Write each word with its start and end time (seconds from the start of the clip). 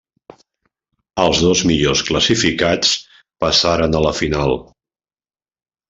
Els 1.23 1.41
dos 1.47 1.61
millors 1.73 2.03
classificats 2.09 2.97
passaren 3.45 4.01
a 4.01 4.05
la 4.09 4.17
final. 4.23 4.59